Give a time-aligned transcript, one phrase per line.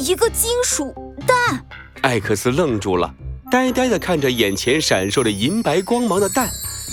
[0.00, 0.94] 一个金属
[1.26, 1.64] 蛋。
[2.00, 3.14] 艾克斯愣住了，
[3.50, 6.48] 呆呆地看着眼前闪烁着银白光芒的蛋，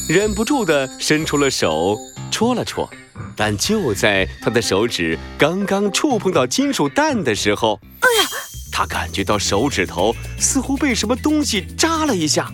[0.10, 1.98] 忍不住地伸出了手
[2.30, 2.90] 戳了戳。
[3.36, 8.30] 但就在他的手指刚刚触碰到金属蛋的时候，哎呀！
[8.72, 12.52] 他感觉到手指头似乎被什么东西扎了一下。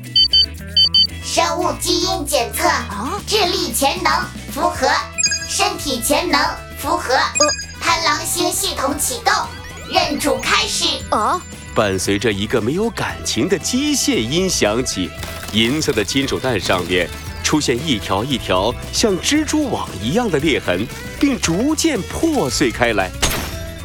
[1.24, 2.70] 生物基因检测，
[3.26, 4.12] 智力潜能
[4.52, 4.88] 符合，
[5.50, 6.40] 身体潜能
[6.78, 7.16] 符合。
[7.82, 9.34] 贪狼星系统启动，
[9.94, 10.86] 认主开始。
[11.12, 11.40] 哦！
[11.76, 15.10] 伴随着一个没有感情的机械音响起，
[15.54, 17.08] 银色的金属蛋上面
[17.44, 20.86] 出现一条一条像蜘蛛网一样的裂痕，
[21.20, 23.10] 并逐渐破碎开来。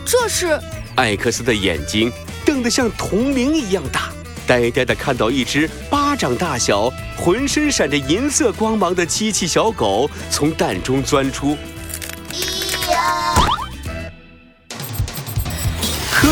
[0.07, 0.59] 这是
[0.97, 2.11] 艾克斯的眼睛
[2.45, 4.11] 瞪得像铜铃一样大，
[4.47, 11.57] 呆呆地看到一只巴掌大小、浑身闪着银色光芒的机器小狗从蛋中钻出。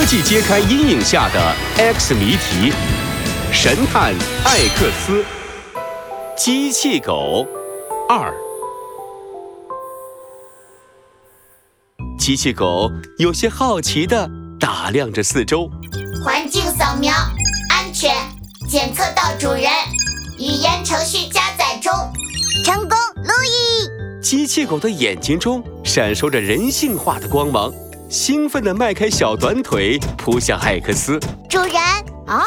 [0.06, 2.72] 揭开阴影下的 X 谜题，
[3.52, 5.24] 神探艾克斯，
[6.36, 7.44] 机器狗
[8.08, 8.32] 二。
[12.18, 15.68] 机器狗有些好奇地打量着四周，
[16.24, 17.12] 环境扫描
[17.70, 18.14] 安全，
[18.68, 19.64] 检测到主人，
[20.38, 21.92] 语言程序加载中，
[22.64, 24.22] 成功，路易。
[24.22, 27.72] 机器狗的眼睛中闪烁着人性化的光芒。
[28.08, 31.18] 兴奋地迈开小短腿扑向艾克斯。
[31.48, 31.74] 主人
[32.26, 32.46] 啊，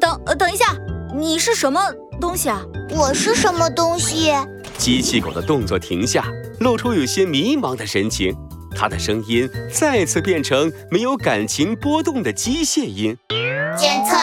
[0.00, 0.76] 等等一下，
[1.12, 1.80] 你是什么
[2.20, 2.62] 东西啊？
[2.90, 4.32] 我是什么东西？
[4.78, 6.24] 机器狗的动作停下，
[6.60, 8.34] 露出有些迷茫的神情。
[8.74, 13.16] 它的声音再次变成没有感情波动的机械音。
[13.76, 14.16] 检测，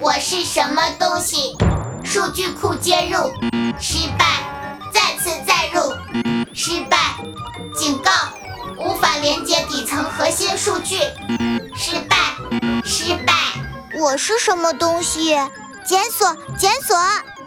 [0.00, 1.54] 我是什么东西？
[2.02, 3.30] 数据库接入，
[3.78, 4.42] 失败，
[4.90, 5.92] 再次载入，
[6.54, 6.96] 失败，
[7.76, 8.10] 警告。
[8.78, 10.96] 无法连接底层核心数据，
[11.76, 12.16] 失败，
[12.84, 13.32] 失败。
[13.98, 15.34] 我是什么东西？
[15.84, 16.96] 检索，检索。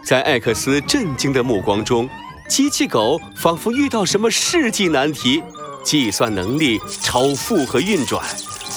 [0.04, 2.08] 在艾克斯震惊的目光中，
[2.48, 5.42] 机器狗仿佛遇到什么世纪难题，
[5.84, 8.24] 计算能力超负荷运转，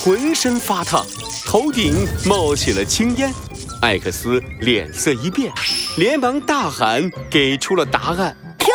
[0.03, 1.05] 浑身发烫，
[1.45, 3.33] 头顶冒起了青烟。
[3.81, 5.51] 艾克斯脸色一变，
[5.97, 8.35] 连忙大喊，给出了答案。
[8.59, 8.67] 哟！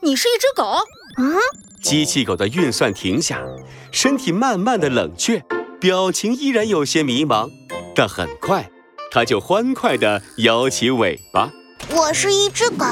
[0.00, 0.78] 你是一只狗？
[1.16, 1.36] 嗯。
[1.84, 3.44] 机器狗的运算停下，
[3.92, 5.44] 身体慢慢的冷却，
[5.78, 7.50] 表情依然有些迷茫，
[7.94, 8.70] 但很快，
[9.10, 11.52] 它就欢快的摇起尾巴。
[11.90, 12.86] 我是一只狗，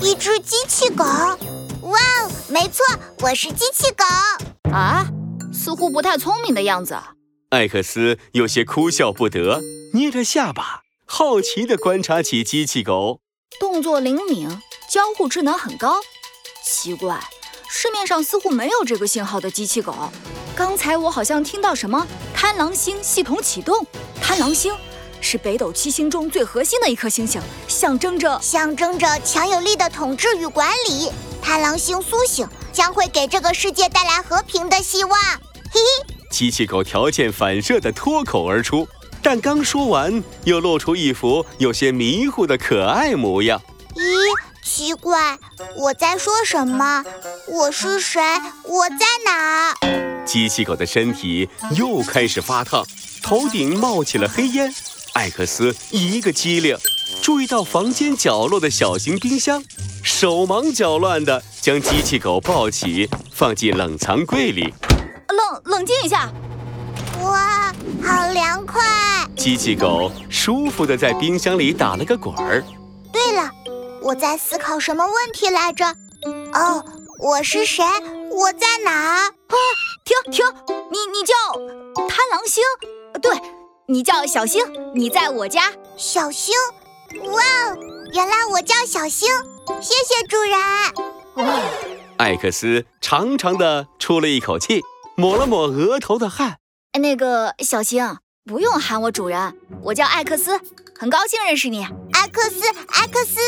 [0.00, 1.04] 一只机器狗。
[1.04, 2.82] 哇哦，没错，
[3.20, 4.72] 我是机器狗。
[4.72, 5.06] 啊，
[5.52, 6.96] 似乎不太聪明的样子。
[7.50, 9.60] 艾克斯有些哭笑不得，
[9.92, 13.20] 捏着下巴，好奇地观察起机器狗。
[13.60, 14.48] 动作灵敏，
[14.90, 15.96] 交互智能很高。
[16.64, 17.20] 奇怪。
[17.68, 19.94] 市面上似乎没有这个信号的机器狗。
[20.54, 23.86] 刚才我好像听到什么“贪狼星系统启动”。
[24.22, 24.72] 贪狼星
[25.20, 31.10] 是北斗七星中最核心的一颗星星，象征着象征着强有力的统治与管理。
[31.42, 35.18] 贪狼星苏醒将会给这个世界带来和平的希望。
[35.70, 38.86] 嘿嘿，机器狗条件反射的脱口而出，
[39.22, 43.60] 但刚说完，又露出一副有些迷糊的可爱模样。
[43.94, 44.00] 咦？
[44.64, 45.38] 奇怪，
[45.76, 47.04] 我在说什么？
[47.46, 48.20] 我是谁？
[48.62, 50.24] 我在哪儿？
[50.24, 52.82] 机器狗的身体又开始发烫，
[53.22, 54.72] 头顶冒起了黑烟。
[55.12, 56.76] 艾克斯一个机灵，
[57.22, 59.62] 注意到房间角落的小型冰箱，
[60.02, 64.72] 手忙脚乱地将机器狗抱起，放进冷藏柜里。
[65.28, 66.32] 冷冷静一下。
[67.20, 67.72] 哇，
[68.02, 68.82] 好凉快！
[69.36, 72.64] 机器狗舒服地在冰箱里打了个滚儿。
[73.12, 73.50] 对了。
[74.02, 75.86] 我在思考什么问题来着？
[76.52, 76.84] 哦，
[77.18, 77.84] 我是谁？
[78.30, 78.90] 我在哪？
[78.92, 79.30] 啊，
[80.04, 80.44] 停停！
[80.90, 81.34] 你你叫
[82.08, 82.62] 贪狼星？
[83.22, 83.32] 对，
[83.86, 84.62] 你叫小星。
[84.94, 85.72] 你在我家。
[85.96, 86.54] 小星？
[87.30, 87.78] 哇哦，
[88.12, 89.28] 原来我叫小星。
[89.80, 90.58] 谢谢主人。
[91.46, 91.60] 哇！
[92.18, 94.82] 艾克斯长长的出了一口气，
[95.16, 96.58] 抹了抹额头的汗。
[97.00, 100.60] 那个小星，不用喊我主人，我叫艾克斯，
[100.98, 101.84] 很高兴认识你。
[102.12, 103.38] 艾克斯，艾克斯。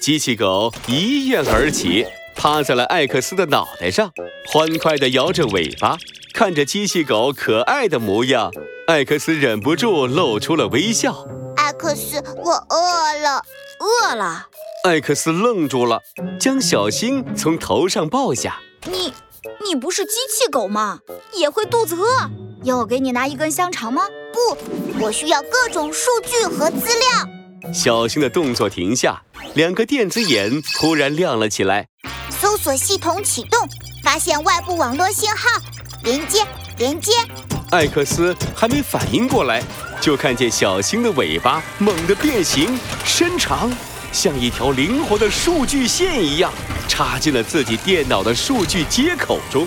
[0.00, 2.06] 机器狗一跃而起，
[2.38, 4.12] 趴在了艾克斯的脑袋上，
[4.46, 5.96] 欢快地摇着尾巴。
[6.32, 8.52] 看着机器狗可爱的模样，
[8.86, 11.26] 艾克斯忍不住露出了微笑。
[11.56, 13.42] 艾克斯，我饿了，
[13.80, 14.46] 饿了。
[14.84, 16.00] 艾克斯愣住了，
[16.38, 18.60] 将小新从头上抱下。
[18.84, 19.12] 你，
[19.66, 21.00] 你不是机器狗吗？
[21.34, 22.30] 也会肚子饿？
[22.62, 24.02] 要我给你拿一根香肠吗？
[24.32, 27.72] 不，我需要各种数据和资料。
[27.74, 29.20] 小新的动作停下，
[29.54, 31.88] 两个电子眼突然亮了起来。
[32.68, 33.66] 搜索系统启动，
[34.02, 35.48] 发现外部网络信号，
[36.02, 37.12] 连接，连接。
[37.70, 39.62] 艾克斯还没反应过来，
[40.02, 43.72] 就看见小星的尾巴猛地变形，伸长，
[44.12, 46.52] 像一条灵活的数据线一样，
[46.86, 49.66] 插进了自己电脑的数据接口中。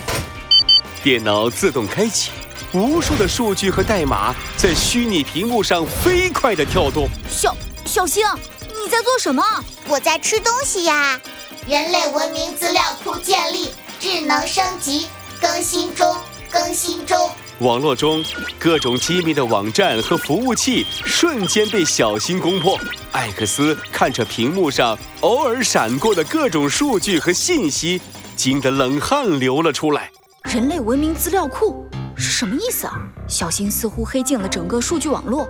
[1.03, 2.29] 电脑自动开启，
[2.71, 7.09] 无数的数据和代码在虚拟屏幕上飞快地跳动。
[7.27, 8.23] 小小星，
[8.67, 9.43] 你在做什么？
[9.87, 11.19] 我在吃东西呀。
[11.67, 13.69] 人类文明资料库建立，
[13.99, 15.05] 智能升级，
[15.39, 16.17] 更新中，
[16.49, 17.29] 更新中。
[17.59, 18.25] 网络中
[18.57, 22.79] 各种机密的网站和服务器瞬间被小心攻破。
[23.11, 28.01] 艾克斯看着屏幕上偶尔闪过的各种数据和信息，
[28.35, 30.09] 惊得冷汗流了出来。
[30.45, 31.85] 人类文明资料库
[32.15, 32.93] 是什么意思啊？
[33.27, 35.47] 小新似乎黑进了整个数据网络。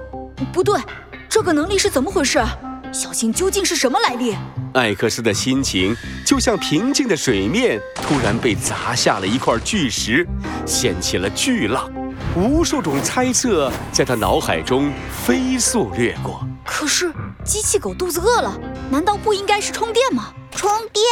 [0.52, 0.78] 不对，
[1.30, 2.44] 这个能力是怎么回事？
[2.91, 4.35] 小新究竟是什么来历？
[4.73, 5.95] 艾克斯的心情
[6.25, 10.27] 就像平静的水面，突然被砸下了一块巨石，
[10.65, 11.89] 掀起了巨浪。
[12.35, 14.91] 无数种猜测在他脑海中
[15.25, 16.45] 飞速掠过。
[16.65, 17.11] 可是
[17.45, 18.59] 机器狗肚子饿了，
[18.89, 20.33] 难道不应该是充电吗？
[20.51, 21.05] 充电，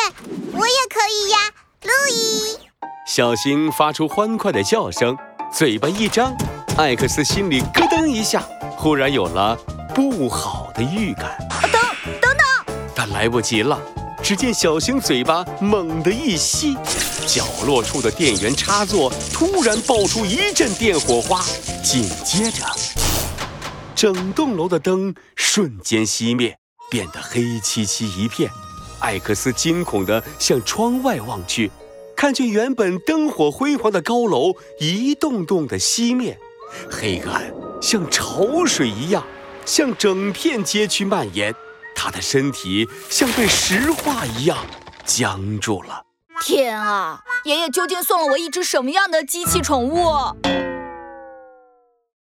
[0.52, 1.38] 我也可以呀！
[1.84, 2.60] 路易，
[3.08, 5.18] 小新发出欢快的叫声，
[5.52, 6.36] 嘴巴一张，
[6.78, 8.44] 艾克斯心里咯噔一下，
[8.78, 9.58] 忽然有了
[9.94, 11.32] 不好的预感。
[11.50, 11.72] 啊，等
[12.22, 12.76] 等等！
[12.96, 13.80] 但来不及了，
[14.22, 16.76] 只见小星嘴巴猛地一吸。
[17.28, 21.46] 角落处的电源插座突然爆出一阵电火花，
[21.84, 22.66] 紧接着，
[23.94, 26.58] 整栋楼的灯瞬间熄灭，
[26.90, 28.50] 变得黑漆漆一片。
[29.00, 31.72] 艾克斯惊恐地向窗外望去，
[32.16, 36.38] 看见原本灯火辉煌的高楼一栋栋的熄灭，
[36.90, 39.24] 黑暗像潮水一样
[39.70, 41.54] 向整片街区蔓延，
[41.96, 44.58] 他的身体像被石化一样
[45.06, 46.02] 僵住了。
[46.42, 47.22] 天啊！
[47.44, 50.08] 爷爷究竟送了我一只什么样的机器宠物？